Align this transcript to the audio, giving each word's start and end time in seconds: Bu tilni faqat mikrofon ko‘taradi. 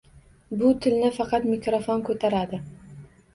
Bu 0.61 0.71
tilni 0.85 1.11
faqat 1.17 1.45
mikrofon 1.51 2.03
ko‘taradi. 2.09 2.63